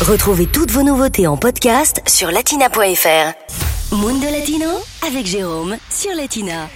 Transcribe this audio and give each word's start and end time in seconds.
Retrouvez 0.00 0.46
toutes 0.46 0.70
vos 0.70 0.82
nouveautés 0.82 1.26
en 1.26 1.36
podcast 1.36 2.00
sur 2.08 2.30
latina.fr. 2.30 3.94
Mundo 3.94 4.26
Latino 4.32 4.66
avec 5.06 5.26
Jérôme 5.26 5.76
sur 5.90 6.14
Latina. 6.16 6.70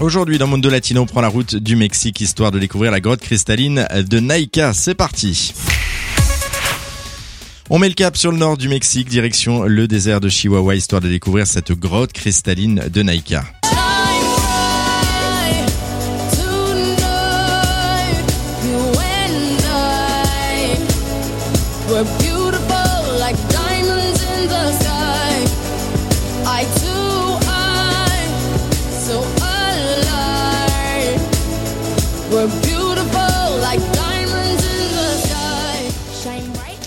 Aujourd'hui, 0.00 0.36
dans 0.36 0.46
Mundo 0.46 0.68
Latino, 0.68 1.00
on 1.00 1.06
prend 1.06 1.22
la 1.22 1.28
route 1.28 1.56
du 1.56 1.76
Mexique 1.76 2.20
histoire 2.20 2.50
de 2.50 2.58
découvrir 2.58 2.92
la 2.92 3.00
grotte 3.00 3.20
cristalline 3.20 3.88
de 3.90 4.20
Naïka. 4.20 4.74
C'est 4.74 4.94
parti. 4.94 5.54
On 7.70 7.78
met 7.78 7.88
le 7.88 7.94
cap 7.94 8.18
sur 8.18 8.32
le 8.32 8.36
nord 8.36 8.58
du 8.58 8.68
Mexique, 8.68 9.08
direction 9.08 9.62
le 9.62 9.88
désert 9.88 10.20
de 10.20 10.28
Chihuahua, 10.28 10.74
histoire 10.74 11.00
de 11.00 11.08
découvrir 11.08 11.46
cette 11.46 11.72
grotte 11.72 12.12
cristalline 12.12 12.84
de 12.92 13.02
Naïka. 13.02 13.46
Like 23.18 23.36
diamonds 23.48 24.22
in 24.22 24.48
the 24.48 24.72
sky. 24.72 25.44
So 29.06 29.20
alive. 29.40 31.20
We're 32.30 32.73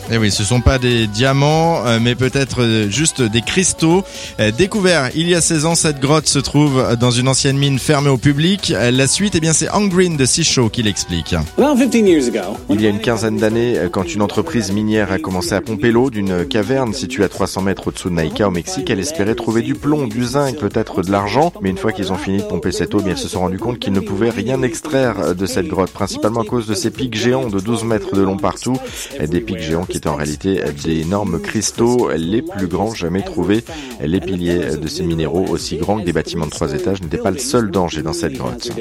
Bright. 0.07 0.17
Eh 0.17 0.17
oui, 0.17 0.31
ce 0.31 0.43
sont 0.43 0.61
pas 0.61 0.79
des 0.79 1.05
diamants, 1.05 1.85
euh, 1.85 1.99
mais 2.01 2.15
peut-être 2.15 2.63
euh, 2.63 2.89
juste 2.89 3.21
des 3.21 3.41
cristaux. 3.41 4.03
Euh, 4.39 4.51
Découvert 4.51 5.09
il 5.15 5.27
y 5.27 5.35
a 5.35 5.41
16 5.41 5.65
ans, 5.65 5.75
cette 5.75 5.99
grotte 5.99 6.27
se 6.27 6.39
trouve 6.39 6.95
dans 6.99 7.11
une 7.11 7.27
ancienne 7.27 7.57
mine 7.57 7.77
fermée 7.77 8.09
au 8.09 8.17
public. 8.17 8.73
La 8.73 9.07
suite, 9.07 9.35
eh 9.35 9.39
bien, 9.39 9.53
c'est 9.53 9.67
Green 9.89 10.17
de 10.17 10.25
Seashow 10.25 10.69
qui 10.69 10.81
l'explique. 10.81 11.35
About 11.57 11.77
15 11.77 11.95
years 12.07 12.27
ago, 12.27 12.57
Il 12.69 12.81
y 12.81 12.87
a 12.87 12.89
une 12.89 12.99
quinzaine 12.99 13.37
d'années, 13.37 13.77
quand 13.91 14.13
une 14.13 14.21
entreprise 14.21 14.71
minière 14.71 15.11
a 15.11 15.19
commencé 15.19 15.53
à 15.53 15.61
pomper 15.61 15.91
l'eau 15.91 16.09
d'une 16.09 16.45
caverne 16.45 16.93
située 16.93 17.23
à 17.23 17.29
300 17.29 17.61
mètres 17.61 17.87
au-dessous 17.87 18.09
de 18.09 18.15
Naïka 18.15 18.47
au 18.47 18.51
Mexique, 18.51 18.89
elle 18.89 18.99
espérait 18.99 19.35
trouver 19.35 19.61
du 19.61 19.75
plomb, 19.75 20.07
du 20.07 20.23
zinc, 20.23 20.57
peut-être 20.57 21.03
de 21.03 21.11
l'argent. 21.11 21.51
Mais 21.61 21.69
une 21.69 21.77
fois 21.77 21.91
qu'ils 21.91 22.11
ont 22.11 22.17
fini 22.17 22.37
de 22.37 22.43
pomper 22.43 22.71
cette 22.71 22.95
eau, 22.95 22.99
eh 23.01 23.03
bien, 23.03 23.13
ils 23.13 23.19
se 23.19 23.27
sont 23.27 23.41
rendus 23.41 23.59
compte 23.59 23.79
qu'ils 23.79 23.93
ne 23.93 23.99
pouvaient 23.99 24.29
rien 24.29 24.61
extraire 24.63 25.35
de 25.35 25.45
cette 25.45 25.67
grotte, 25.67 25.91
principalement 25.91 26.41
à 26.41 26.45
cause 26.45 26.65
de 26.65 26.73
ces 26.73 26.91
pics 26.91 27.15
géants 27.15 27.49
de 27.49 27.59
12 27.59 27.83
mètres 27.83 28.15
de 28.15 28.21
long 28.21 28.37
partout. 28.37 28.77
Des 29.19 29.41
pics 29.41 29.59
géants 29.61 29.85
qui 29.85 29.96
étaient 29.97 30.07
en 30.07 30.15
réalité 30.15 30.61
d'énormes 30.83 31.39
cristaux, 31.39 32.09
les 32.15 32.41
plus 32.41 32.67
grands 32.67 32.93
jamais 32.93 33.21
trouvés. 33.21 33.63
Les 34.01 34.19
piliers 34.19 34.77
de 34.81 34.87
ces 34.87 35.03
minéraux, 35.03 35.45
aussi 35.49 35.77
grands 35.77 35.99
que 35.99 36.05
des 36.05 36.13
bâtiments 36.13 36.45
de 36.45 36.51
trois 36.51 36.73
étages, 36.73 37.01
n'étaient 37.01 37.17
pas 37.17 37.31
le 37.31 37.37
seul 37.37 37.71
danger 37.71 38.01
dans 38.01 38.13
cette 38.13 38.33
grotte. 38.33 38.71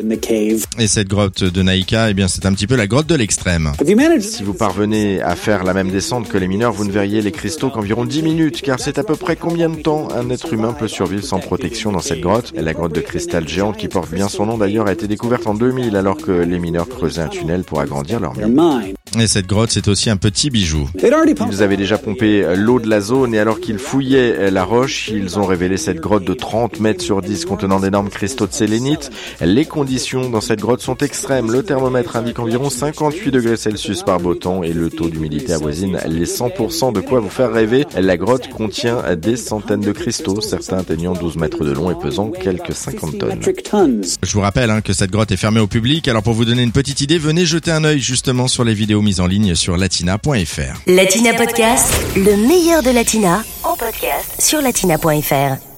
Et 0.79 0.87
cette 0.87 1.09
grotte 1.09 1.45
de 1.45 1.63
Naïka, 1.63 2.11
eh 2.11 2.15
bien, 2.15 2.29
c'est 2.29 2.47
un 2.47 2.53
petit 2.53 2.67
peu 2.67 2.77
la 2.77 2.87
grotte 2.87 3.07
de 3.07 3.15
l'extrême. 3.15 3.73
Si 4.21 4.43
vous 4.43 4.55
parvenez 4.55 5.21
à 5.23 5.35
faire 5.35 5.65
la 5.65 5.75
même 5.75 5.91
descente 5.91 6.29
que 6.29 6.39
les 6.39 6.49
mineurs, 6.49 6.73
vous 6.73 6.85
ne 6.85 6.93
verriez 6.93 7.23
les 7.23 7.33
cristaux 7.33 7.71
qu'environ 7.71 8.05
10 8.05 8.23
minutes, 8.23 8.63
car 8.63 8.79
c'est 8.79 8.99
à 8.99 9.05
peu 9.05 9.17
près 9.17 9.37
combien 9.37 9.69
de 9.69 9.77
temps 9.77 10.09
un 10.15 10.31
être 10.31 10.53
humain 10.53 10.75
peut 10.79 10.89
survivre 10.89 11.25
sans 11.25 11.41
protection 11.41 11.93
dans 11.93 12.01
cette 12.01 12.21
grotte? 12.21 12.53
La 12.57 12.75
grotte 12.75 12.95
de 12.95 13.01
cristal 13.01 13.49
géante, 13.49 13.77
qui 13.77 13.89
porte 13.89 14.11
bien 14.13 14.29
son 14.29 14.47
nom 14.47 14.59
d'ailleurs, 14.59 14.87
a 14.87 14.93
été 14.93 15.07
découverte 15.07 15.47
en 15.47 15.55
2000 15.55 15.97
alors 15.97 16.17
que 16.17 16.33
les 16.33 16.59
mineurs 16.59 16.89
creusaient 16.89 17.23
un 17.23 17.29
tunnel 17.29 17.65
pour 17.65 17.81
agrandir 17.81 18.21
leur 18.21 18.35
mine. 18.37 18.95
Et 19.19 19.27
cette 19.27 19.47
grotte, 19.47 19.71
c'est 19.71 19.89
aussi 19.89 20.11
un 20.11 20.17
petit 20.17 20.51
bijou. 20.51 20.89
They'd 20.99 21.13
already 21.13 21.35
pumped. 21.35 21.53
Ils 21.53 21.63
avaient 21.63 21.77
déjà 21.77 21.99
pompé 21.99 22.45
l'eau 22.55 22.79
de 22.81 22.89
la 22.89 23.01
zone 23.01 23.35
et 23.35 23.39
alors 23.39 23.61
qu'ils 23.61 23.79
fouillaient 23.79 24.51
la 24.51 24.65
roche, 24.65 25.09
ils 25.09 25.39
ont 25.39 25.45
révélé 25.47 25.77
cette 25.77 26.01
grotte 26.01 26.25
de 26.25 26.35
30 26.35 26.81
mètres 26.81 27.03
sur 27.03 27.23
10 27.23 27.45
contenant 27.47 27.81
d'énormes 27.81 28.11
cristaux 28.11 28.47
de 28.47 28.53
sélénite. 28.53 29.11
Les 29.41 29.65
conditions 29.65 30.29
dans 30.29 30.41
cette 30.41 30.61
grotte 30.61 30.83
sont 30.83 30.97
extrêmes. 30.99 31.51
Le 31.51 31.63
thermomètre 31.63 32.17
indique 32.17 32.39
environ 32.39 32.71
58 32.71 33.31
degrés 33.31 33.57
Celsius 33.57 34.03
par 34.03 34.21
beau 34.21 34.35
temps 34.35 34.63
et 34.63 34.73
le 34.73 34.91
taux 34.91 35.09
d'humidité 35.09 35.53
avoisine 35.53 35.99
les 36.07 36.27
100% 36.27 36.93
de 36.93 37.01
quoi 37.01 37.21
vous 37.21 37.31
faire 37.31 37.53
rêver. 37.53 37.87
La 37.97 38.17
grotte 38.17 38.49
contient 38.51 39.17
des 39.17 39.37
centaines 39.37 39.81
de 39.81 39.93
cristaux, 39.93 40.41
certains 40.41 40.79
atteignant 40.79 41.15
12 41.15 41.37
mètres 41.37 41.65
de 41.65 41.73
long 41.73 41.91
et 41.91 41.95
pesant 41.95 42.31
quelques 42.31 42.75
50 42.75 43.19
tonnes. 43.19 44.03
Je 44.23 44.33
vous 44.33 44.41
rappelle 44.41 44.71
hein, 44.71 44.81
que 44.81 44.93
cette 44.93 45.11
grotte 45.11 45.33
est 45.33 45.37
fermée 45.37 45.61
au 45.61 45.67
public, 45.67 46.09
alors 46.09 46.23
pour 46.23 46.35
vous 46.35 46.45
donner 46.45 46.63
une 46.63 46.73
petite 46.73 47.01
idée, 47.01 47.19
venez 47.19 47.47
jeter 47.47 47.71
un 47.71 47.85
œil 47.85 48.01
justement 48.01 48.49
sur 48.49 48.65
les 48.65 48.75
vidéos 48.75 49.03
mises 49.07 49.21
en 49.21 49.29
ligne 49.29 49.55
sur 49.55 49.77
latina.fr. 49.77 50.81
Latina 50.89 51.33
Podcast, 51.35 51.95
le 52.17 52.37
meilleur 52.37 52.83
de 52.83 52.91
Latina 52.91 53.45
en 53.63 53.77
podcast 53.77 54.41
sur 54.41 54.61
latina.fr. 54.61 55.76